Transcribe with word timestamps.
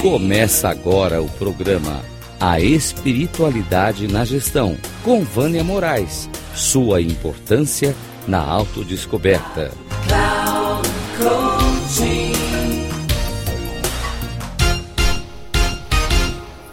Começa 0.00 0.68
agora 0.68 1.20
o 1.20 1.28
programa 1.28 2.04
A 2.38 2.60
Espiritualidade 2.60 4.06
na 4.06 4.24
Gestão, 4.24 4.76
com 5.02 5.24
Vânia 5.24 5.64
Moraes. 5.64 6.30
Sua 6.54 7.02
importância 7.02 7.96
na 8.24 8.40
autodescoberta. 8.40 9.72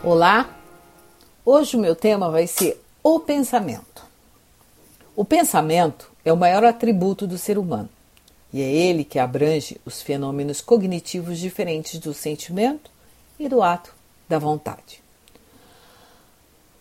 Olá, 0.04 0.48
hoje 1.44 1.76
o 1.76 1.80
meu 1.80 1.96
tema 1.96 2.30
vai 2.30 2.46
ser 2.46 2.80
o 3.02 3.20
pensamento. 3.20 4.04
O 5.16 5.26
pensamento 5.26 6.12
é 6.24 6.32
o 6.32 6.38
maior 6.38 6.64
atributo 6.64 7.26
do 7.26 7.40
ser 7.40 7.58
humano 7.58 7.90
e 8.54 8.62
é 8.62 8.72
ele 8.72 9.04
que 9.04 9.18
abrange 9.18 9.82
os 9.84 10.00
fenômenos 10.00 10.62
cognitivos 10.62 11.40
diferentes 11.40 12.00
do 12.00 12.14
sentimento 12.14 12.94
e 13.40 13.48
do 13.48 13.62
ato 13.62 13.94
da 14.28 14.40
vontade. 14.40 15.04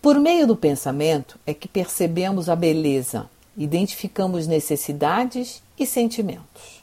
Por 0.00 0.18
meio 0.18 0.46
do 0.46 0.56
pensamento 0.56 1.38
é 1.46 1.54
que 1.54 1.66
percebemos 1.66 2.48
a 2.48 2.54
beleza, 2.56 3.28
identificamos 3.56 4.46
necessidades 4.46 5.62
e 5.78 5.86
sentimentos. 5.86 6.82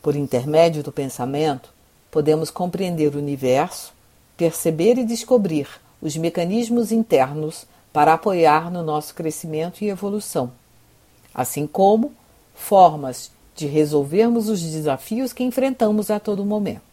Por 0.00 0.14
intermédio 0.14 0.82
do 0.82 0.92
pensamento, 0.92 1.72
podemos 2.10 2.50
compreender 2.50 3.14
o 3.14 3.18
universo, 3.18 3.92
perceber 4.36 4.96
e 4.96 5.04
descobrir 5.04 5.68
os 6.00 6.16
mecanismos 6.16 6.92
internos 6.92 7.66
para 7.92 8.14
apoiar 8.14 8.70
no 8.70 8.82
nosso 8.82 9.14
crescimento 9.14 9.82
e 9.82 9.88
evolução, 9.88 10.52
assim 11.34 11.66
como 11.66 12.12
formas 12.54 13.30
de 13.54 13.66
resolvermos 13.66 14.48
os 14.48 14.62
desafios 14.62 15.32
que 15.32 15.42
enfrentamos 15.42 16.10
a 16.10 16.20
todo 16.20 16.44
momento. 16.44 16.89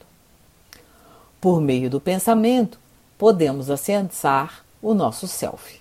Por 1.40 1.62
meio 1.62 1.88
do 1.88 2.02
pensamento, 2.02 2.80
podemos 3.16 3.70
acessar 3.70 4.66
o 4.82 4.96
nosso 4.96 5.28
self. 5.28 5.80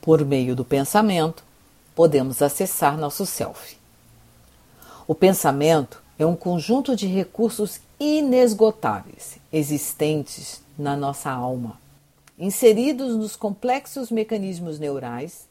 Por 0.00 0.24
meio 0.24 0.56
do 0.56 0.64
pensamento, 0.64 1.44
podemos 1.94 2.40
acessar 2.40 2.96
nosso 2.96 3.26
self. 3.26 3.76
O 5.06 5.14
pensamento 5.14 6.02
é 6.18 6.24
um 6.24 6.34
conjunto 6.34 6.96
de 6.96 7.06
recursos 7.06 7.78
inesgotáveis 8.00 9.38
existentes 9.52 10.62
na 10.78 10.96
nossa 10.96 11.30
alma, 11.30 11.78
inseridos 12.38 13.16
nos 13.16 13.36
complexos 13.36 14.10
mecanismos 14.10 14.78
neurais, 14.78 15.46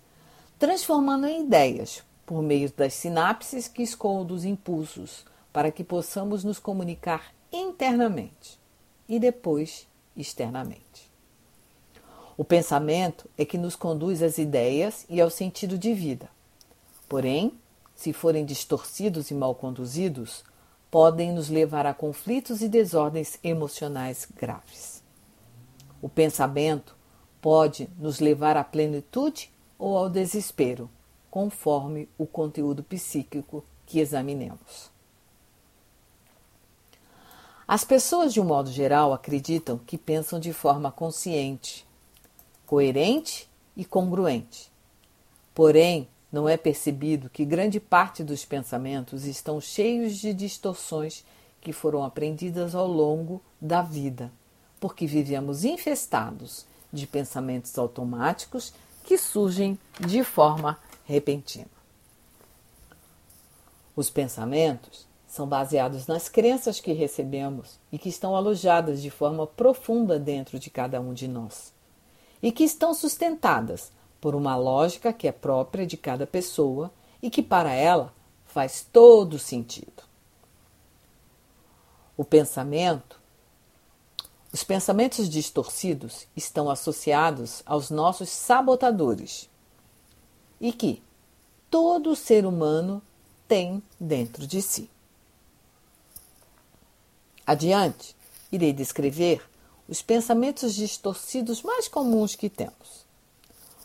transformando 0.58 1.28
em 1.28 1.46
ideias 1.46 2.04
por 2.26 2.42
meio 2.42 2.72
das 2.76 2.96
sinapses 2.96 3.68
que 3.68 3.84
escondem 3.84 4.36
os 4.36 4.44
impulsos 4.44 5.24
para 5.54 5.72
que 5.72 5.84
possamos 5.84 6.44
nos 6.44 6.60
comunicar 6.60 7.35
internamente 7.56 8.60
e 9.08 9.20
depois 9.20 9.88
externamente. 10.16 11.12
O 12.38 12.44
pensamento 12.44 13.30
é 13.38 13.46
que 13.46 13.58
nos 13.58 13.76
conduz 13.76 14.22
às 14.22 14.38
ideias 14.38 15.06
e 15.10 15.22
ao 15.22 15.30
sentido 15.30 15.78
de 15.78 15.94
vida. 15.94 16.30
Porém, 17.08 17.54
se 17.96 18.12
forem 18.12 18.44
distorcidos 18.44 19.32
e 19.32 19.34
mal 19.34 19.56
conduzidos, 19.56 20.44
podem 20.92 21.32
nos 21.32 21.50
levar 21.50 21.86
a 21.86 21.94
conflitos 21.94 22.62
e 22.62 22.68
desordens 22.68 23.40
emocionais 23.44 24.28
graves. 24.36 25.02
O 26.02 26.10
pensamento 26.10 26.96
pode 27.42 27.90
nos 27.98 28.20
levar 28.20 28.58
à 28.58 28.64
plenitude 28.64 29.52
ou 29.78 29.98
ao 29.98 30.10
desespero, 30.10 30.90
conforme 31.30 32.10
o 32.18 32.26
conteúdo 32.26 32.84
psíquico 32.84 33.64
que 33.86 34.00
examinemos. 34.00 34.95
As 37.68 37.84
pessoas, 37.84 38.32
de 38.32 38.40
um 38.40 38.44
modo 38.44 38.72
geral, 38.72 39.12
acreditam 39.12 39.80
que 39.80 39.98
pensam 39.98 40.40
de 40.40 40.54
forma 40.54 40.92
consciente, 40.92 41.86
coerente 42.66 43.50
e 43.76 43.84
congruente. 43.84 44.72
Porém, 45.54 46.08
não 46.32 46.48
é 46.48 46.58
percebido 46.58 47.30
que 47.30 47.44
grande 47.44 47.80
parte 47.80 48.24
dos 48.24 48.46
pensamentos 48.46 49.26
estão 49.26 49.60
cheios 49.60 50.18
de 50.18 50.32
distorções 50.32 51.24
que 51.60 51.74
foram 51.74 52.04
aprendidas 52.04 52.76
ao 52.76 52.88
longo 52.88 53.42
da 53.60 53.82
vida, 53.82 54.32
porque 54.80 55.08
vivemos 55.08 55.66
infestados 55.66 56.68
de 56.94 57.08
pensamentos 57.08 57.76
automáticos 57.80 58.74
que 59.04 59.18
surgem 59.18 59.80
de 60.00 60.24
forma 60.24 60.78
repentina. 61.04 61.68
Os 63.96 64.10
pensamentos 64.10 65.08
são 65.36 65.46
baseados 65.46 66.08
nas 66.08 66.30
crenças 66.30 66.80
que 66.80 66.94
recebemos 66.94 67.78
e 67.92 67.98
que 67.98 68.08
estão 68.08 68.36
alojadas 68.36 69.02
de 69.02 69.10
forma 69.10 69.46
profunda 69.46 70.18
dentro 70.18 70.58
de 70.58 70.70
cada 70.70 71.02
um 71.02 71.14
de 71.14 71.28
nós, 71.28 71.74
e 72.42 72.52
que 72.52 72.64
estão 72.64 72.94
sustentadas 72.94 73.92
por 74.22 74.34
uma 74.34 74.56
lógica 74.56 75.12
que 75.12 75.28
é 75.28 75.32
própria 75.32 75.86
de 75.86 75.98
cada 75.98 76.26
pessoa 76.26 76.92
e 77.22 77.30
que 77.30 77.44
para 77.44 77.74
ela 77.74 78.14
faz 78.46 78.88
todo 78.92 79.38
sentido. 79.38 80.04
O 82.16 82.24
pensamento 82.24 83.20
os 84.54 84.64
pensamentos 84.64 85.28
distorcidos 85.28 86.28
estão 86.34 86.70
associados 86.70 87.62
aos 87.66 87.90
nossos 87.90 88.30
sabotadores, 88.30 89.50
e 90.62 90.72
que 90.72 91.04
todo 91.70 92.16
ser 92.16 92.46
humano 92.46 93.02
tem 93.50 93.84
dentro 94.00 94.48
de 94.48 94.62
si. 94.62 94.90
Adiante, 97.46 98.16
irei 98.52 98.74
descrever 98.74 99.42
os 99.88 100.02
pensamentos 100.02 100.74
distorcidos 100.74 101.62
mais 101.62 101.88
comuns 101.88 102.36
que 102.36 102.50
temos. 102.50 103.06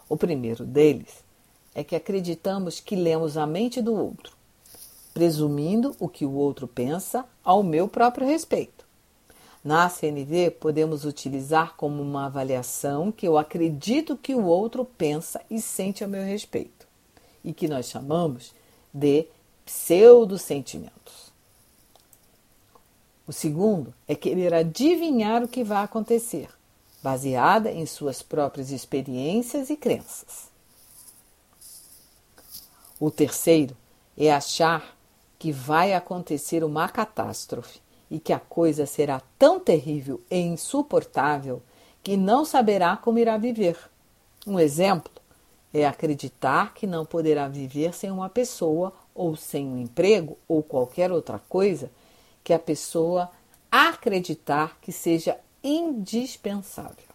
O 0.09 0.17
primeiro 0.17 0.65
deles 0.65 1.23
é 1.75 1.85
que 1.85 1.95
acreditamos 1.95 2.81
que 2.81 2.97
lemos 2.97 3.37
a 3.37 3.47
mente 3.47 3.83
do 3.83 3.95
outro, 3.95 4.35
presumindo 5.13 5.95
o 6.01 6.09
que 6.09 6.25
o 6.25 6.33
outro 6.33 6.67
pensa 6.67 7.25
ao 7.45 7.63
meu 7.63 7.87
próprio 7.87 8.27
respeito. 8.27 8.87
Na 9.63 9.91
CNV, 9.91 10.53
podemos 10.53 11.05
utilizar 11.05 11.75
como 11.77 12.03
uma 12.03 12.27
avaliação 12.27 13.13
que 13.13 13.29
eu 13.29 13.37
acredito 13.37 14.17
que 14.17 14.35
o 14.35 14.47
outro 14.47 14.87
pensa 14.87 15.41
e 15.51 15.61
sente 15.61 16.03
a 16.03 16.09
meu 16.09 16.25
respeito, 16.25 16.89
e 17.45 17.53
que 17.53 17.69
nós 17.69 17.87
chamamos 17.87 18.55
de 18.93 19.27
pseudo-sentimentos. 19.67 21.30
O 23.27 23.33
segundo 23.33 23.95
é 24.09 24.15
querer 24.15 24.53
adivinhar 24.53 25.43
o 25.43 25.49
que 25.49 25.63
vai 25.63 25.85
acontecer, 25.85 26.49
baseada 27.03 27.71
em 27.71 27.87
suas 27.87 28.23
próprias 28.23 28.71
experiências 28.71 29.71
e 29.71 29.77
crenças. 29.77 30.49
O 32.99 33.11
terceiro 33.11 33.77
é 34.17 34.33
achar 34.33 34.97
que 35.39 35.53
vai 35.53 35.95
acontecer 35.95 36.63
uma 36.63 36.89
catástrofe 36.89 37.81
e 38.11 38.19
que 38.19 38.33
a 38.33 38.41
coisa 38.41 38.85
será 38.85 39.23
tão 39.39 39.59
terrível 39.61 40.21
e 40.31 40.37
insuportável 40.39 41.63
que 42.03 42.17
não 42.17 42.45
saberá 42.45 42.97
como 42.97 43.19
irá 43.19 43.39
viver. 43.39 43.79
Um 44.47 44.59
exemplo 44.59 45.13
é 45.73 45.87
acreditar 45.87 46.75
que 46.75 46.87
não 46.87 47.07
poderá 47.07 47.47
viver 47.47 47.95
sem 47.95 48.11
uma 48.11 48.29
pessoa 48.29 48.93
ou 49.15 49.37
sem 49.37 49.67
um 49.67 49.79
emprego 49.79 50.37
ou 50.49 50.63
qualquer 50.63 51.13
outra 51.13 51.39
coisa 51.49 51.91
que 52.43 52.53
a 52.53 52.59
pessoa 52.59 53.31
acreditar 53.71 54.79
que 54.81 54.93
seja 54.93 55.39
indispensável. 55.63 57.11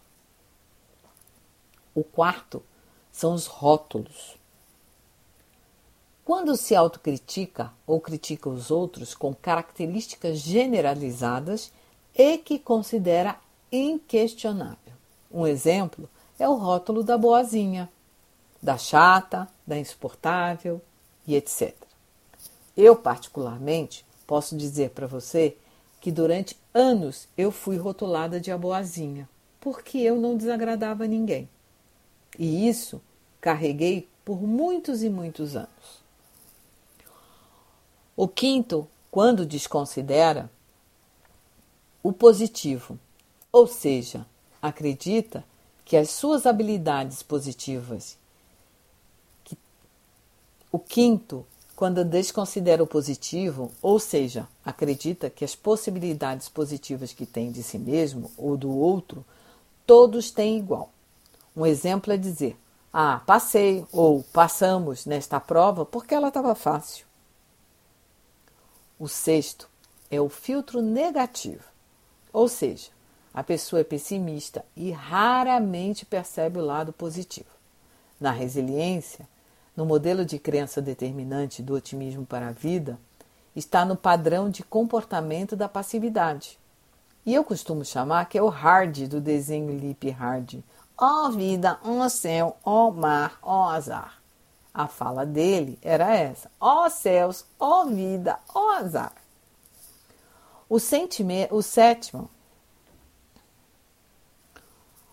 O 1.94 2.04
quarto 2.04 2.62
são 3.10 3.34
os 3.34 3.46
rótulos. 3.46 4.36
Quando 6.24 6.56
se 6.56 6.74
autocritica 6.74 7.72
ou 7.86 8.00
critica 8.00 8.48
os 8.48 8.70
outros 8.70 9.14
com 9.14 9.34
características 9.34 10.38
generalizadas 10.38 11.72
e 12.14 12.38
que 12.38 12.58
considera 12.58 13.38
inquestionável. 13.70 14.76
Um 15.30 15.46
exemplo 15.46 16.08
é 16.38 16.48
o 16.48 16.54
rótulo 16.54 17.02
da 17.02 17.16
boazinha, 17.16 17.90
da 18.62 18.76
chata, 18.76 19.48
da 19.66 19.78
insuportável 19.78 20.80
e 21.26 21.34
etc. 21.36 21.74
Eu, 22.76 22.96
particularmente, 22.96 24.04
posso 24.26 24.56
dizer 24.56 24.90
para 24.90 25.06
você 25.06 25.56
que 26.00 26.10
durante 26.12 26.56
anos 26.74 27.28
eu 27.36 27.50
fui 27.50 27.76
rotulada 27.76 28.40
de 28.40 28.50
a 28.50 28.58
boazinha, 28.58 29.28
porque 29.60 29.98
eu 29.98 30.16
não 30.16 30.36
desagradava 30.36 31.06
ninguém. 31.06 31.48
E 32.38 32.68
isso 32.68 33.00
carreguei 33.40 34.08
por 34.24 34.42
muitos 34.42 35.02
e 35.02 35.08
muitos 35.08 35.56
anos. 35.56 36.04
O 38.16 38.26
quinto, 38.26 38.88
quando 39.10 39.46
desconsidera 39.46 40.50
o 42.02 42.12
positivo, 42.12 42.98
ou 43.52 43.66
seja, 43.66 44.26
acredita 44.60 45.44
que 45.84 45.96
as 45.96 46.10
suas 46.10 46.46
habilidades 46.46 47.22
positivas. 47.22 48.18
Que, 49.44 49.56
o 50.70 50.78
quinto 50.78 51.46
quando 51.76 52.02
desconsidera 52.06 52.82
o 52.82 52.86
positivo, 52.86 53.70
ou 53.82 53.98
seja, 54.00 54.48
acredita 54.64 55.28
que 55.28 55.44
as 55.44 55.54
possibilidades 55.54 56.48
positivas 56.48 57.12
que 57.12 57.26
tem 57.26 57.52
de 57.52 57.62
si 57.62 57.78
mesmo 57.78 58.32
ou 58.38 58.56
do 58.56 58.74
outro, 58.74 59.22
todos 59.86 60.30
têm 60.30 60.56
igual. 60.56 60.90
Um 61.54 61.66
exemplo 61.66 62.14
é 62.14 62.16
dizer: 62.16 62.56
Ah, 62.90 63.20
passei 63.26 63.84
ou 63.92 64.22
passamos 64.32 65.04
nesta 65.04 65.38
prova 65.38 65.84
porque 65.84 66.14
ela 66.14 66.28
estava 66.28 66.54
fácil. 66.54 67.04
O 68.98 69.06
sexto 69.06 69.68
é 70.10 70.18
o 70.18 70.30
filtro 70.30 70.80
negativo, 70.80 71.64
ou 72.32 72.48
seja, 72.48 72.88
a 73.34 73.42
pessoa 73.44 73.80
é 73.80 73.84
pessimista 73.84 74.64
e 74.74 74.90
raramente 74.92 76.06
percebe 76.06 76.58
o 76.58 76.64
lado 76.64 76.90
positivo. 76.90 77.50
Na 78.18 78.30
resiliência, 78.30 79.28
no 79.76 79.84
modelo 79.84 80.24
de 80.24 80.38
crença 80.38 80.80
determinante 80.80 81.62
do 81.62 81.74
otimismo 81.74 82.24
para 82.24 82.48
a 82.48 82.52
vida, 82.52 82.98
está 83.54 83.84
no 83.84 83.96
padrão 83.96 84.48
de 84.48 84.62
comportamento 84.62 85.54
da 85.54 85.68
passividade. 85.68 86.58
E 87.24 87.34
eu 87.34 87.44
costumo 87.44 87.84
chamar 87.84 88.28
que 88.28 88.38
é 88.38 88.42
o 88.42 88.48
hard 88.48 89.08
do 89.08 89.20
desenho 89.20 89.76
Lip 89.76 90.08
Hard. 90.10 90.62
Ó 90.96 91.26
oh, 91.26 91.30
vida, 91.30 91.78
ó 91.84 92.04
oh, 92.04 92.08
céu, 92.08 92.56
ó 92.64 92.88
oh, 92.88 92.92
mar, 92.92 93.38
ó 93.42 93.68
azar. 93.68 94.22
A 94.72 94.86
fala 94.86 95.26
dele 95.26 95.78
era 95.82 96.14
essa: 96.14 96.50
ó 96.60 96.88
céus, 96.88 97.44
ó 97.58 97.84
vida, 97.84 98.38
ó 98.54 98.76
azar. 98.76 99.12
O, 100.68 100.76
o 100.76 101.62
sétimo 101.62 102.30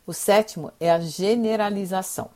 o 0.06 0.14
sétimo 0.14 0.72
é 0.80 0.92
a 0.92 1.00
generalização. 1.00 2.30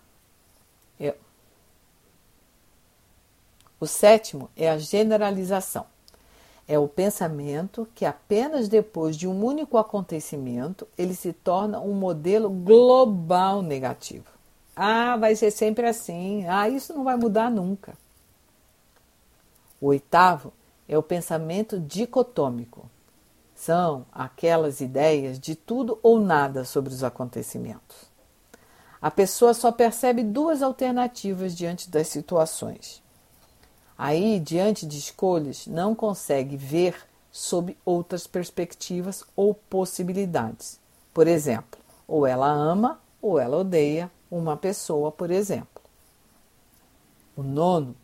O 3.80 3.86
sétimo 3.86 4.50
é 4.56 4.70
a 4.70 4.78
generalização. 4.78 5.86
É 6.68 6.78
o 6.78 6.88
pensamento 6.88 7.88
que 7.96 8.06
apenas 8.06 8.68
depois 8.68 9.16
de 9.16 9.28
um 9.28 9.44
único 9.44 9.78
acontecimento 9.78 10.88
ele 10.98 11.16
se 11.16 11.32
torna 11.32 11.80
um 11.80 11.94
modelo 11.94 12.50
global 12.50 13.62
negativo. 13.62 14.26
Ah, 14.76 15.16
vai 15.16 15.36
ser 15.36 15.52
sempre 15.52 15.88
assim. 15.88 16.46
Ah, 16.48 16.68
isso 16.68 16.94
não 16.94 17.04
vai 17.04 17.16
mudar 17.16 17.50
nunca. 17.50 17.94
O 19.80 19.88
oitavo 19.88 20.52
é 20.88 20.98
o 20.98 21.04
pensamento 21.04 21.80
dicotômico. 21.80 22.90
São 23.56 24.06
aquelas 24.12 24.82
ideias 24.82 25.40
de 25.40 25.56
tudo 25.56 26.00
ou 26.04 26.20
nada 26.20 26.66
sobre 26.66 26.94
os 26.94 27.04
acontecimentos. 27.04 28.08
A 29.02 29.10
pessoa 29.10 29.54
só 29.54 29.72
percebe 29.72 30.24
duas 30.24 30.62
alternativas 30.62 31.56
diante 31.56 31.90
das 31.90 32.08
situações. 32.08 33.02
Aí, 33.98 34.40
diante 34.40 34.86
de 34.86 34.98
escolhas, 34.98 35.66
não 35.66 35.96
consegue 35.96 36.56
ver 36.56 36.96
sob 37.32 37.76
outras 37.84 38.28
perspectivas 38.28 39.24
ou 39.36 39.54
possibilidades. 39.54 40.80
Por 41.14 41.28
exemplo, 41.28 41.80
ou 42.08 42.28
ela 42.28 42.48
ama 42.48 43.00
ou 43.22 43.40
ela 43.40 43.58
odeia 43.58 44.12
uma 44.30 44.56
pessoa, 44.56 45.12
por 45.12 45.32
exemplo. 45.32 45.82
O 47.36 47.42
nono 47.42 47.96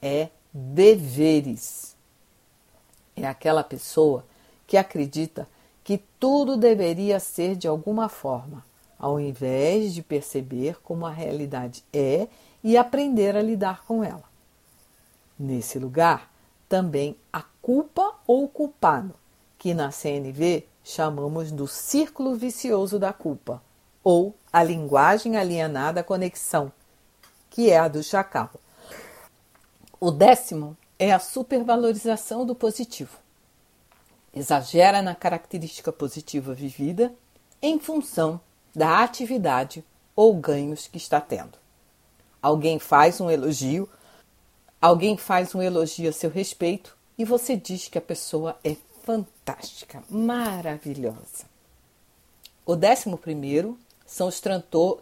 é 0.00 0.28
deveres. 0.52 1.96
É 3.16 3.26
aquela 3.26 3.64
pessoa 3.64 4.24
que 4.66 4.76
acredita 4.76 5.48
que 5.82 5.98
tudo 6.18 6.56
deveria 6.56 7.18
ser 7.18 7.56
de 7.56 7.66
alguma 7.66 8.08
forma, 8.08 8.64
ao 8.98 9.18
invés 9.18 9.92
de 9.92 10.02
perceber 10.02 10.80
como 10.82 11.06
a 11.06 11.10
realidade 11.10 11.82
é 11.92 12.28
e 12.62 12.76
aprender 12.76 13.36
a 13.36 13.42
lidar 13.42 13.84
com 13.84 14.04
ela. 14.04 14.29
Nesse 15.40 15.78
lugar, 15.78 16.30
também 16.68 17.16
a 17.32 17.42
culpa 17.62 18.14
ou 18.26 18.46
culpado, 18.46 19.14
que 19.58 19.72
na 19.72 19.90
CNV 19.90 20.66
chamamos 20.84 21.50
do 21.50 21.66
círculo 21.66 22.34
vicioso 22.34 22.98
da 22.98 23.12
culpa, 23.12 23.62
ou 24.04 24.34
a 24.52 24.62
linguagem 24.62 25.38
alienada 25.38 26.04
conexão, 26.04 26.70
que 27.48 27.70
é 27.70 27.78
a 27.78 27.88
do 27.88 28.02
chacal. 28.02 28.50
O 29.98 30.10
décimo 30.10 30.76
é 30.98 31.10
a 31.10 31.18
supervalorização 31.18 32.44
do 32.44 32.54
positivo 32.54 33.18
exagera 34.32 35.02
na 35.02 35.14
característica 35.14 35.92
positiva 35.92 36.54
vivida 36.54 37.12
em 37.60 37.78
função 37.78 38.40
da 38.74 39.02
atividade 39.02 39.84
ou 40.14 40.34
ganhos 40.34 40.86
que 40.86 40.96
está 40.96 41.20
tendo. 41.20 41.58
Alguém 42.40 42.78
faz 42.78 43.20
um 43.20 43.30
elogio, 43.30 43.88
alguém 44.80 45.16
faz 45.16 45.54
um 45.54 45.62
elogio 45.62 46.08
a 46.08 46.12
seu 46.12 46.30
respeito 46.30 46.96
e 47.18 47.24
você 47.24 47.56
diz 47.56 47.88
que 47.88 47.98
a 47.98 48.02
pessoa 48.02 48.58
é 48.64 48.76
fantástica, 49.02 50.02
maravilhosa. 50.08 51.44
O 52.64 52.76
décimo 52.76 53.18
primeiro 53.18 53.78
são 54.06 54.28
os 54.28 54.40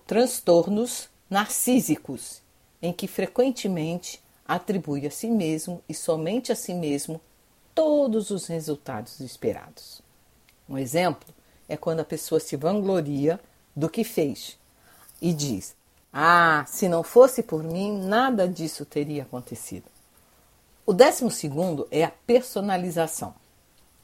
transtornos 0.06 1.08
narcísicos, 1.30 2.40
em 2.80 2.92
que 2.92 3.06
frequentemente 3.06 4.20
atribui 4.46 5.06
a 5.06 5.10
si 5.10 5.28
mesmo 5.28 5.82
e 5.88 5.94
somente 5.94 6.50
a 6.50 6.56
si 6.56 6.72
mesmo 6.72 7.20
todos 7.74 8.30
os 8.30 8.46
resultados 8.46 9.20
esperados. 9.20 10.00
Um 10.68 10.78
exemplo 10.78 11.28
é 11.68 11.76
quando 11.76 12.00
a 12.00 12.04
pessoa 12.04 12.40
se 12.40 12.56
vangloria 12.56 13.38
do 13.76 13.88
que 13.88 14.02
fez 14.02 14.58
e 15.20 15.32
diz: 15.32 15.76
Ah, 16.12 16.64
se 16.66 16.88
não 16.88 17.02
fosse 17.02 17.42
por 17.42 17.62
mim, 17.62 18.00
nada 18.00 18.48
disso 18.48 18.84
teria 18.84 19.24
acontecido. 19.24 19.84
O 20.86 20.94
décimo 20.94 21.30
segundo 21.30 21.86
é 21.90 22.02
a 22.02 22.10
personalização, 22.10 23.34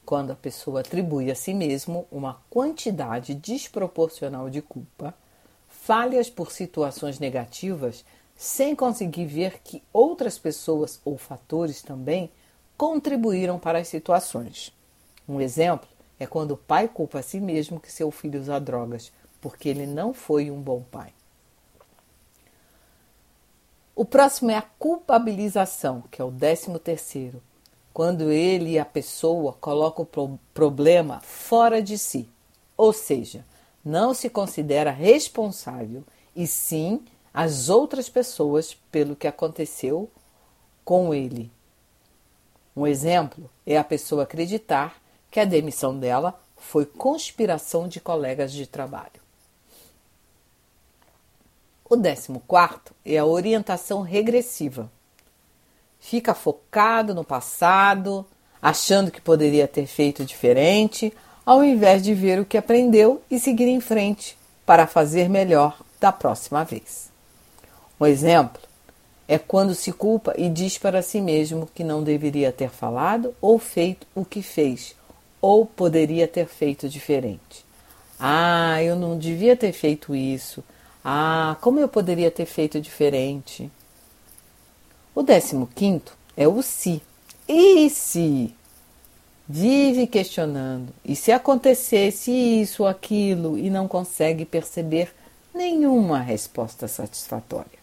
quando 0.05 0.31
a 0.31 0.35
pessoa 0.35 0.81
atribui 0.81 1.31
a 1.31 1.35
si 1.35 1.51
mesmo 1.51 2.05
uma 2.11 2.39
quantidade 2.47 3.33
desproporcional 3.33 4.51
de 4.51 4.61
culpa, 4.61 5.15
falhas 5.67 6.29
por 6.29 6.51
situações 6.51 7.17
negativas, 7.17 8.05
sem 8.35 8.75
conseguir 8.75 9.25
ver 9.25 9.61
que 9.63 9.81
outras 9.91 10.37
pessoas 10.37 10.99
ou 11.03 11.17
fatores 11.17 11.81
também 11.81 12.29
contribuíram 12.77 13.57
para 13.57 13.79
as 13.79 13.87
situações. 13.87 14.71
Um 15.27 15.41
exemplo 15.41 15.87
é 16.19 16.27
quando 16.27 16.51
o 16.51 16.57
pai 16.57 16.87
culpa 16.87 17.19
a 17.19 17.23
si 17.23 17.39
mesmo 17.39 17.79
que 17.79 17.91
seu 17.91 18.11
filho 18.11 18.39
usa 18.39 18.59
drogas, 18.59 19.11
porque 19.41 19.69
ele 19.69 19.87
não 19.87 20.13
foi 20.13 20.51
um 20.51 20.61
bom 20.61 20.83
pai. 20.91 21.11
O 23.95 24.03
próximo 24.03 24.51
é 24.51 24.57
a 24.57 24.61
culpabilização, 24.61 26.03
que 26.11 26.21
é 26.21 26.25
o 26.25 26.29
décimo 26.29 26.77
terceiro, 26.77 27.41
quando 27.93 28.29
ele 28.29 28.71
e 28.71 28.79
a 28.79 28.83
pessoa 28.83 29.53
colocam 29.53 30.03
o 30.03 30.05
pro 30.05 30.37
problema 30.53 31.21
fora 31.21 31.81
de 31.81 31.97
si, 31.97 32.27
ou 32.75 32.91
seja, 32.91 33.45
não 33.85 34.13
se 34.13 34.29
considera 34.29 34.91
responsável 34.91 36.03
e 36.35 36.45
sim 36.45 37.05
as 37.33 37.69
outras 37.69 38.09
pessoas 38.09 38.73
pelo 38.91 39.15
que 39.15 39.27
aconteceu 39.27 40.09
com 40.83 41.13
ele. 41.13 41.49
Um 42.75 42.85
exemplo 42.85 43.49
é 43.65 43.77
a 43.77 43.83
pessoa 43.83 44.23
acreditar 44.23 45.01
que 45.31 45.39
a 45.39 45.45
demissão 45.45 45.97
dela 45.97 46.37
foi 46.57 46.85
conspiração 46.85 47.87
de 47.87 48.01
colegas 48.01 48.51
de 48.51 48.67
trabalho. 48.67 49.24
O 51.87 51.95
décimo 51.95 52.41
quarto 52.47 52.93
é 53.05 53.17
a 53.17 53.25
orientação 53.25 54.01
regressiva. 54.01 54.91
Fica 55.99 56.33
focado 56.33 57.13
no 57.13 57.23
passado, 57.23 58.25
achando 58.59 59.11
que 59.11 59.21
poderia 59.21 59.67
ter 59.67 59.85
feito 59.85 60.25
diferente, 60.25 61.13
ao 61.45 61.63
invés 61.63 62.01
de 62.01 62.13
ver 62.15 62.39
o 62.39 62.45
que 62.45 62.57
aprendeu 62.57 63.21
e 63.29 63.39
seguir 63.39 63.67
em 63.67 63.79
frente 63.79 64.35
para 64.65 64.87
fazer 64.87 65.29
melhor 65.29 65.79
da 65.99 66.11
próxima 66.11 66.63
vez. 66.63 67.11
Um 67.99 68.07
exemplo 68.07 68.61
é 69.27 69.37
quando 69.37 69.75
se 69.75 69.91
culpa 69.91 70.33
e 70.37 70.49
diz 70.49 70.79
para 70.79 71.03
si 71.03 71.21
mesmo 71.21 71.69
que 71.73 71.83
não 71.83 72.03
deveria 72.03 72.51
ter 72.51 72.69
falado 72.69 73.35
ou 73.39 73.59
feito 73.59 74.07
o 74.15 74.25
que 74.25 74.41
fez, 74.41 74.95
ou 75.39 75.67
poderia 75.67 76.27
ter 76.27 76.47
feito 76.47 76.89
diferente. 76.89 77.63
Ah, 78.19 78.81
eu 78.81 78.95
não 78.95 79.17
devia 79.17 79.55
ter 79.55 79.71
feito 79.71 80.15
isso. 80.15 80.63
Ah, 81.07 81.55
como 81.61 81.79
eu 81.79 81.87
poderia 81.87 82.31
ter 82.31 82.47
feito 82.47 82.81
diferente? 82.81 83.71
O 85.13 85.21
décimo 85.21 85.67
quinto 85.67 86.17
é 86.35 86.47
o 86.47 86.63
se. 86.63 86.99
E 87.47 87.87
se? 87.91 88.55
Vive 89.47 90.07
questionando. 90.07 90.91
E 91.05 91.15
se 91.15 91.31
acontecesse 91.31 92.31
isso 92.31 92.81
ou 92.81 92.89
aquilo 92.89 93.55
e 93.55 93.69
não 93.69 93.87
consegue 93.87 94.45
perceber 94.45 95.13
nenhuma 95.53 96.17
resposta 96.17 96.87
satisfatória? 96.87 97.77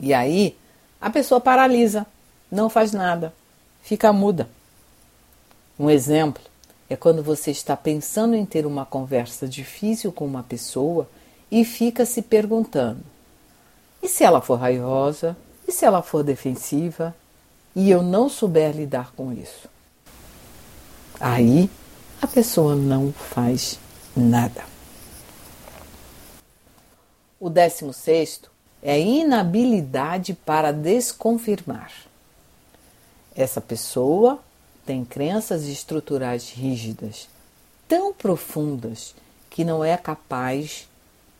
E 0.00 0.12
aí 0.12 0.58
a 1.00 1.08
pessoa 1.10 1.40
paralisa, 1.40 2.04
não 2.50 2.68
faz 2.68 2.90
nada, 2.90 3.32
fica 3.82 4.12
muda. 4.12 4.48
Um 5.78 5.88
exemplo 5.88 6.42
é 6.90 6.96
quando 6.96 7.22
você 7.22 7.52
está 7.52 7.76
pensando 7.76 8.34
em 8.34 8.44
ter 8.44 8.66
uma 8.66 8.84
conversa 8.84 9.46
difícil 9.46 10.10
com 10.10 10.26
uma 10.26 10.42
pessoa 10.42 11.08
e 11.50 11.64
fica 11.64 12.04
se 12.06 12.22
perguntando: 12.22 13.00
e 14.02 14.08
se 14.08 14.24
ela 14.24 14.40
for 14.40 14.58
raivosa? 14.58 15.36
E 15.66 15.72
se 15.72 15.84
ela 15.84 16.02
for 16.02 16.22
defensiva? 16.22 17.14
e 17.76 17.90
eu 17.90 18.02
não 18.02 18.30
souber 18.30 18.74
lidar 18.74 19.12
com 19.14 19.30
isso, 19.30 19.68
aí 21.20 21.68
a 22.22 22.26
pessoa 22.26 22.74
não 22.74 23.12
faz 23.12 23.78
nada. 24.16 24.64
O 27.38 27.50
décimo 27.50 27.92
sexto 27.92 28.50
é 28.82 28.98
inabilidade 28.98 30.32
para 30.32 30.72
desconfirmar. 30.72 31.92
Essa 33.34 33.60
pessoa 33.60 34.40
tem 34.86 35.04
crenças 35.04 35.64
estruturais 35.64 36.48
rígidas, 36.48 37.28
tão 37.86 38.14
profundas 38.14 39.14
que 39.50 39.64
não 39.64 39.84
é 39.84 39.98
capaz 39.98 40.88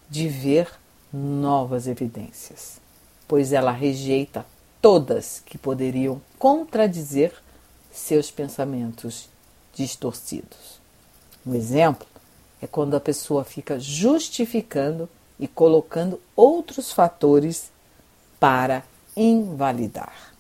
de 0.09 0.29
ver 0.29 0.69
novas 1.13 1.87
evidências, 1.87 2.81
pois 3.27 3.53
ela 3.53 3.73
rejeita 3.73 4.47
todas 4.81 5.43
que 5.45 5.59
poderiam 5.59 6.21
contradizer 6.39 7.33
seus 7.91 8.31
pensamentos 8.31 9.29
distorcidos. 9.75 10.81
Um 11.47 11.55
exemplo 11.55 12.07
é 12.61 12.67
quando 12.67 12.97
a 12.97 13.01
pessoa 13.01 13.45
fica 13.45 13.79
justificando 13.79 15.09
e 15.39 15.47
colocando 15.47 16.21
outros 16.35 16.93
fatores 16.93 17.71
para 18.39 18.83
invalidar. 19.17 20.33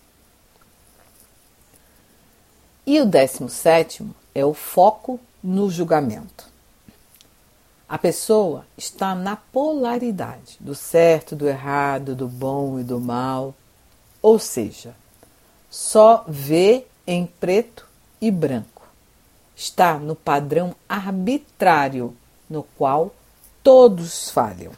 E 2.86 3.00
o 3.00 3.06
décimo 3.06 3.48
sétimo 3.48 4.14
é 4.34 4.44
o 4.44 4.54
foco 4.54 5.18
no 5.42 5.70
julgamento. 5.70 6.46
A 7.88 7.96
pessoa 7.96 8.66
está 8.76 9.14
na 9.14 9.36
polaridade 9.36 10.56
do 10.58 10.74
certo, 10.74 11.36
do 11.36 11.46
errado, 11.46 12.16
do 12.16 12.26
bom 12.26 12.80
e 12.80 12.82
do 12.82 13.00
mal, 13.00 13.54
ou 14.20 14.40
seja, 14.40 14.94
só 15.70 16.24
vê 16.26 16.84
em 17.06 17.26
preto 17.26 17.86
e 18.20 18.28
branco. 18.28 18.82
Está 19.54 19.98
no 19.98 20.16
padrão 20.16 20.74
arbitrário 20.88 22.16
no 22.50 22.64
qual 22.76 23.14
todos 23.62 24.30
falham. 24.30 24.72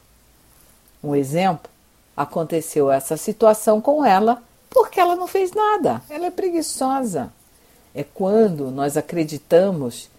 Um 1.02 1.16
exemplo: 1.16 1.70
aconteceu 2.14 2.90
essa 2.90 3.16
situação 3.16 3.80
com 3.80 4.04
ela 4.04 4.42
porque 4.68 5.00
ela 5.00 5.16
não 5.16 5.26
fez 5.26 5.52
nada, 5.52 6.02
ela 6.10 6.26
é 6.26 6.30
preguiçosa. 6.30 7.32
É 7.94 8.04
quando 8.04 8.70
nós 8.70 8.98
acreditamos 8.98 10.10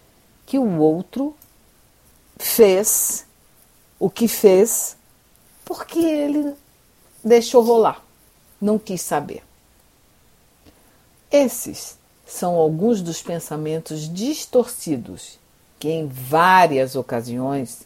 que 0.46 0.58
o 0.58 0.79
outro 0.79 1.36
fez 2.39 3.25
o 4.00 4.10
que 4.10 4.27
fez 4.27 4.98
porque 5.63 6.00
ele 6.00 6.55
deixou 7.24 7.62
rolar, 7.62 8.03
não 8.60 8.79
quis 8.79 9.03
saber. 9.03 9.43
Esses 11.29 12.00
são 12.25 12.55
alguns 12.55 13.03
dos 13.03 13.22
pensamentos 13.22 14.12
distorcidos 14.12 15.38
que 15.79 15.89
em 15.89 16.08
várias 16.08 16.96
ocasiões 16.96 17.84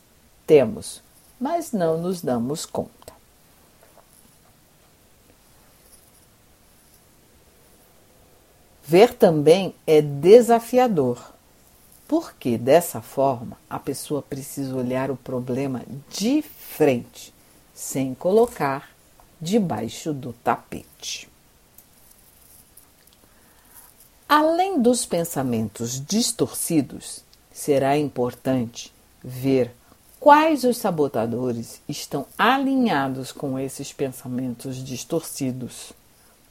temos 0.48 1.04
mas 1.44 1.74
não 1.74 1.98
nos 1.98 2.22
damos 2.22 2.66
conta. 2.66 2.92
Ver 8.82 9.14
também 9.14 9.76
é 9.86 10.02
desafiador, 10.02 11.33
porque 12.14 12.60
dessa 12.60 13.02
forma 13.02 13.58
a 13.68 13.80
pessoa 13.80 14.22
precisa 14.22 14.76
olhar 14.76 15.10
o 15.10 15.16
problema 15.16 15.82
de 16.12 16.44
frente, 16.44 17.34
sem 17.74 18.14
colocar 18.14 18.92
debaixo 19.42 20.14
do 20.14 20.32
tapete. 20.32 21.28
Além 24.30 24.80
dos 24.80 25.08
pensamentos 25.08 26.00
distorcidos, 26.06 27.24
será 27.52 27.98
importante 27.98 28.94
ver 29.24 29.74
quais 30.20 30.64
os 30.64 30.78
sabotadores 30.78 31.82
estão 31.90 32.28
alinhados 32.38 33.32
com 33.32 33.58
esses 33.58 33.92
pensamentos 33.92 34.86
distorcidos 34.86 35.94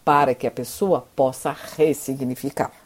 para 0.04 0.34
que 0.34 0.48
a 0.48 0.50
pessoa 0.50 1.06
possa 1.14 1.52
ressignificar. 1.52 2.81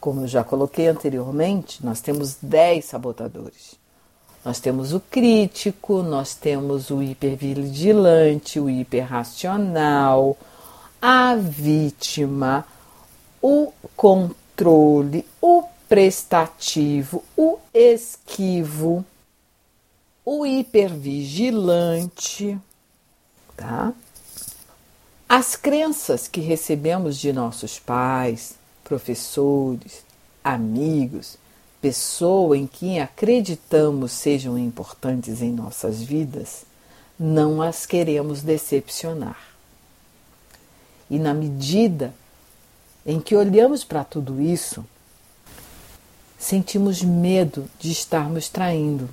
Como 0.00 0.22
eu 0.22 0.28
já 0.28 0.44
coloquei 0.44 0.86
anteriormente, 0.86 1.84
nós 1.84 2.00
temos 2.00 2.36
10 2.40 2.84
sabotadores. 2.84 3.76
Nós 4.44 4.60
temos 4.60 4.92
o 4.92 5.00
crítico, 5.00 6.02
nós 6.02 6.34
temos 6.34 6.90
o 6.90 7.02
hipervigilante, 7.02 8.60
o 8.60 8.70
hiperracional, 8.70 10.36
a 11.02 11.34
vítima, 11.34 12.64
o 13.42 13.72
controle, 13.96 15.26
o 15.40 15.64
prestativo, 15.88 17.24
o 17.36 17.58
esquivo 17.74 19.04
o 20.30 20.44
hipervigilante, 20.44 22.58
tá? 23.56 23.94
As 25.26 25.56
crenças 25.56 26.28
que 26.28 26.42
recebemos 26.42 27.16
de 27.16 27.32
nossos 27.32 27.78
pais, 27.78 28.57
professores, 28.88 30.02
amigos, 30.42 31.36
pessoa 31.80 32.56
em 32.56 32.66
quem 32.66 33.00
acreditamos 33.00 34.12
sejam 34.12 34.58
importantes 34.58 35.42
em 35.42 35.52
nossas 35.52 36.02
vidas, 36.02 36.64
não 37.18 37.60
as 37.60 37.84
queremos 37.84 38.40
decepcionar. 38.40 39.38
E 41.10 41.18
na 41.18 41.34
medida 41.34 42.14
em 43.04 43.20
que 43.20 43.36
olhamos 43.36 43.84
para 43.84 44.04
tudo 44.04 44.40
isso, 44.40 44.84
sentimos 46.38 47.02
medo 47.02 47.68
de 47.78 47.92
estarmos 47.92 48.48
traindo 48.48 49.08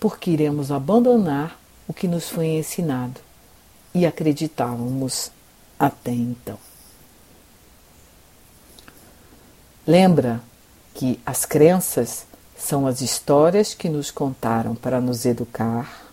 porque 0.00 0.30
iremos 0.30 0.70
abandonar 0.70 1.58
o 1.86 1.92
que 1.92 2.08
nos 2.08 2.28
foi 2.28 2.46
ensinado 2.46 3.20
e 3.94 4.06
acreditávamos 4.06 5.30
até 5.78 6.12
então. 6.12 6.58
Lembra 9.88 10.42
que 10.92 11.18
as 11.24 11.46
crenças 11.46 12.26
são 12.58 12.86
as 12.86 13.00
histórias 13.00 13.72
que 13.72 13.88
nos 13.88 14.10
contaram 14.10 14.74
para 14.74 15.00
nos 15.00 15.24
educar, 15.24 16.12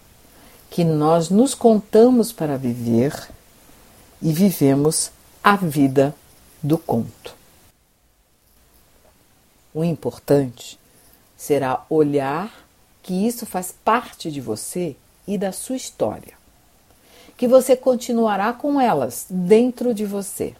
que 0.69 0.85
nós 0.85 1.29
nos 1.29 1.53
contamos 1.53 2.31
para 2.31 2.57
viver 2.57 3.13
e 4.21 4.31
vivemos 4.31 5.11
a 5.43 5.57
vida 5.57 6.15
do 6.63 6.77
conto. 6.77 7.35
O 9.73 9.83
importante 9.83 10.79
será 11.35 11.83
olhar 11.89 12.65
que 13.03 13.27
isso 13.27 13.45
faz 13.45 13.73
parte 13.83 14.31
de 14.31 14.39
você 14.39 14.95
e 15.27 15.37
da 15.37 15.51
sua 15.51 15.75
história, 15.75 16.37
que 17.35 17.45
você 17.45 17.75
continuará 17.75 18.53
com 18.53 18.79
elas 18.79 19.25
dentro 19.29 19.93
de 19.93 20.05
você, 20.05 20.55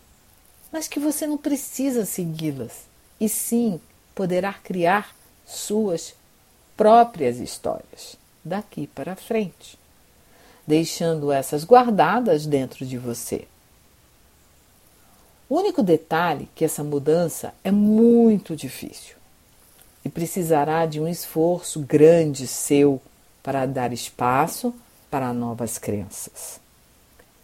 mas 0.69 0.85
que 0.85 0.99
você 0.99 1.25
não 1.25 1.37
precisa 1.37 2.03
segui-las 2.03 2.93
e 3.19 3.29
sim 3.29 3.79
poderá 4.13 4.53
criar 4.53 5.15
suas 5.45 6.13
próprias 6.75 7.39
histórias 7.39 8.17
daqui 8.43 8.87
para 8.87 9.15
frente, 9.15 9.77
deixando 10.65 11.31
essas 11.31 11.63
guardadas 11.63 12.45
dentro 12.45 12.85
de 12.85 12.97
você. 12.97 13.47
O 15.47 15.57
único 15.57 15.83
detalhe 15.83 16.45
é 16.45 16.47
que 16.55 16.65
essa 16.65 16.83
mudança 16.83 17.53
é 17.63 17.71
muito 17.71 18.55
difícil 18.55 19.15
e 20.03 20.09
precisará 20.09 20.85
de 20.85 20.99
um 20.99 21.07
esforço 21.07 21.79
grande 21.79 22.47
seu 22.47 23.01
para 23.41 23.65
dar 23.65 23.93
espaço 23.93 24.73
para 25.09 25.31
novas 25.33 25.77
crenças. 25.77 26.59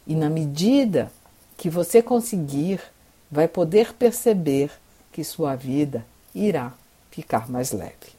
E 0.06 0.16
na 0.16 0.30
medida 0.30 1.12
que 1.58 1.70
você 1.70 2.02
conseguir, 2.02 2.82
vai 3.30 3.48
poder 3.48 3.94
perceber 3.94 4.72
que 5.12 5.24
sua 5.24 5.56
vida 5.56 6.06
irá 6.34 6.74
ficar 7.10 7.50
mais 7.50 7.72
leve. 7.72 8.12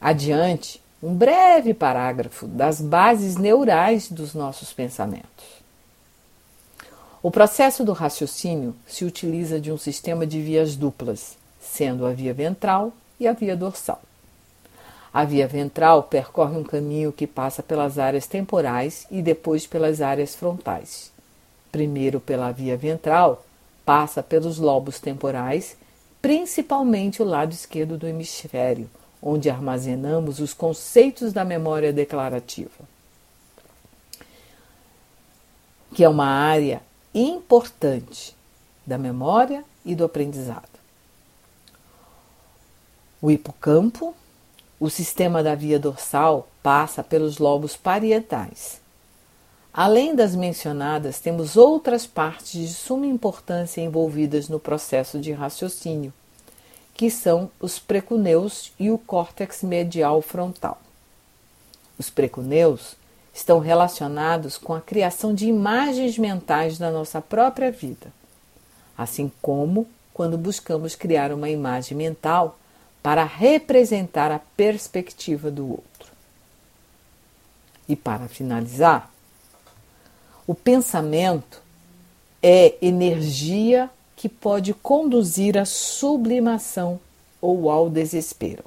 Adiante, 0.00 0.80
um 1.02 1.14
breve 1.14 1.74
parágrafo 1.74 2.46
das 2.46 2.80
bases 2.80 3.36
neurais 3.36 4.10
dos 4.10 4.34
nossos 4.34 4.72
pensamentos. 4.72 5.44
O 7.22 7.30
processo 7.30 7.84
do 7.84 7.92
raciocínio 7.92 8.74
se 8.86 9.04
utiliza 9.04 9.60
de 9.60 9.72
um 9.72 9.78
sistema 9.78 10.26
de 10.26 10.40
vias 10.40 10.76
duplas 10.76 11.36
sendo 11.60 12.06
a 12.06 12.12
via 12.12 12.32
ventral 12.32 12.92
e 13.18 13.26
a 13.26 13.32
via 13.32 13.56
dorsal. 13.56 14.00
A 15.12 15.24
via 15.24 15.48
ventral 15.48 16.02
percorre 16.02 16.56
um 16.56 16.64
caminho 16.64 17.12
que 17.12 17.26
passa 17.26 17.62
pelas 17.62 17.98
áreas 17.98 18.26
temporais 18.26 19.06
e 19.10 19.22
depois 19.22 19.66
pelas 19.66 20.00
áreas 20.00 20.34
frontais. 20.34 21.10
Primeiro 21.72 22.20
pela 22.20 22.52
via 22.52 22.76
ventral, 22.76 23.45
passa 23.86 24.20
pelos 24.20 24.58
lobos 24.58 24.98
temporais, 24.98 25.76
principalmente 26.20 27.22
o 27.22 27.24
lado 27.24 27.52
esquerdo 27.52 27.96
do 27.96 28.08
hemisfério, 28.08 28.90
onde 29.22 29.48
armazenamos 29.48 30.40
os 30.40 30.52
conceitos 30.52 31.32
da 31.32 31.44
memória 31.44 31.92
declarativa, 31.92 32.84
que 35.94 36.02
é 36.02 36.08
uma 36.08 36.26
área 36.26 36.82
importante 37.14 38.36
da 38.84 38.98
memória 38.98 39.64
e 39.84 39.94
do 39.94 40.04
aprendizado. 40.04 40.76
O 43.22 43.30
hipocampo, 43.30 44.14
o 44.78 44.90
sistema 44.90 45.42
da 45.42 45.54
via 45.54 45.78
dorsal, 45.78 46.48
passa 46.62 47.02
pelos 47.02 47.38
lobos 47.38 47.76
parietais. 47.76 48.80
Além 49.76 50.14
das 50.14 50.34
mencionadas, 50.34 51.20
temos 51.20 51.54
outras 51.54 52.06
partes 52.06 52.52
de 52.52 52.68
suma 52.68 53.04
importância 53.04 53.82
envolvidas 53.82 54.48
no 54.48 54.58
processo 54.58 55.20
de 55.20 55.32
raciocínio, 55.32 56.14
que 56.94 57.10
são 57.10 57.50
os 57.60 57.78
precuneus 57.78 58.72
e 58.80 58.90
o 58.90 58.96
córtex 58.96 59.62
medial 59.62 60.22
frontal. 60.22 60.80
Os 61.98 62.08
precuneus 62.08 62.96
estão 63.34 63.58
relacionados 63.58 64.56
com 64.56 64.72
a 64.72 64.80
criação 64.80 65.34
de 65.34 65.46
imagens 65.46 66.16
mentais 66.16 66.78
da 66.78 66.90
nossa 66.90 67.20
própria 67.20 67.70
vida, 67.70 68.10
assim 68.96 69.30
como 69.42 69.86
quando 70.14 70.38
buscamos 70.38 70.94
criar 70.94 71.30
uma 71.30 71.50
imagem 71.50 71.98
mental 71.98 72.58
para 73.02 73.24
representar 73.24 74.32
a 74.32 74.38
perspectiva 74.56 75.50
do 75.50 75.68
outro. 75.68 76.10
E 77.86 77.94
para 77.94 78.26
finalizar, 78.26 79.12
o 80.46 80.54
pensamento 80.54 81.60
é 82.42 82.74
energia 82.80 83.90
que 84.14 84.28
pode 84.28 84.72
conduzir 84.72 85.58
à 85.58 85.64
sublimação 85.64 87.00
ou 87.40 87.70
ao 87.70 87.90
desespero, 87.90 88.64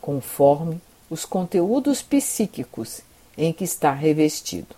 conforme 0.00 0.80
os 1.10 1.24
conteúdos 1.24 2.02
psíquicos 2.02 3.00
em 3.36 3.52
que 3.52 3.64
está 3.64 3.92
revestido. 3.92 4.76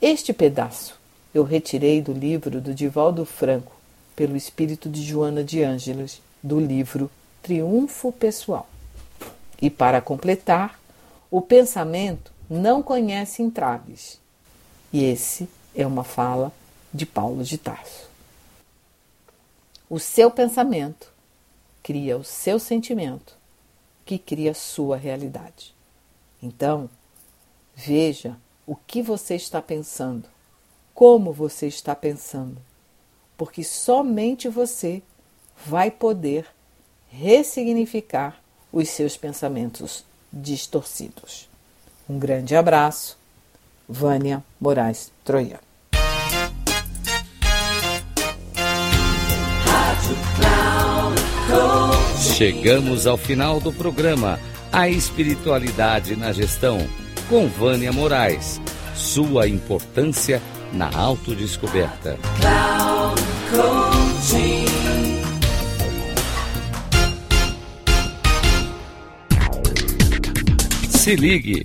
Este 0.00 0.32
pedaço 0.32 0.98
eu 1.34 1.44
retirei 1.44 2.00
do 2.00 2.12
livro 2.12 2.60
do 2.60 2.74
Divaldo 2.74 3.24
Franco, 3.24 3.72
pelo 4.16 4.36
espírito 4.36 4.88
de 4.88 5.02
Joana 5.02 5.44
de 5.44 5.62
Ângeles, 5.62 6.20
do 6.42 6.58
livro 6.58 7.10
Triunfo 7.42 8.10
Pessoal. 8.12 8.68
E 9.60 9.70
para 9.70 10.00
completar, 10.00 10.80
o 11.30 11.40
pensamento 11.40 12.32
não 12.48 12.82
conhece 12.82 13.42
entraves. 13.42 14.18
E 14.92 15.04
esse 15.04 15.48
é 15.74 15.86
uma 15.86 16.04
fala 16.04 16.52
de 16.92 17.06
Paulo 17.06 17.44
de 17.44 17.56
Tarso. 17.56 18.08
O 19.88 19.98
seu 19.98 20.30
pensamento 20.30 21.12
cria 21.82 22.16
o 22.16 22.24
seu 22.24 22.58
sentimento, 22.58 23.36
que 24.04 24.18
cria 24.18 24.52
a 24.52 24.54
sua 24.54 24.96
realidade. 24.96 25.74
Então, 26.42 26.88
veja 27.74 28.36
o 28.66 28.74
que 28.74 29.02
você 29.02 29.34
está 29.34 29.60
pensando, 29.60 30.28
como 30.94 31.32
você 31.32 31.66
está 31.66 31.94
pensando, 31.94 32.60
porque 33.36 33.64
somente 33.64 34.48
você 34.48 35.02
vai 35.66 35.90
poder 35.90 36.46
ressignificar 37.08 38.40
os 38.72 38.88
seus 38.88 39.16
pensamentos 39.16 40.04
distorcidos. 40.32 41.48
Um 42.08 42.18
grande 42.18 42.54
abraço, 42.54 43.18
Vânia 43.90 44.44
Moraes 44.60 45.12
Troiano. 45.24 45.58
Chegamos 52.36 53.06
ao 53.06 53.16
final 53.16 53.60
do 53.60 53.72
programa 53.72 54.38
A 54.72 54.88
Espiritualidade 54.88 56.14
na 56.14 56.32
Gestão, 56.32 56.78
com 57.28 57.48
Vânia 57.48 57.92
Moraes. 57.92 58.60
Sua 58.94 59.48
importância 59.48 60.40
na 60.72 60.88
autodescoberta. 60.96 62.16
Se 70.90 71.16
ligue 71.16 71.64